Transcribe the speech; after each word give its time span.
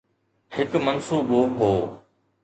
هڪ 0.55 0.71
منصوبو 0.85 1.41
هو. 1.57 1.73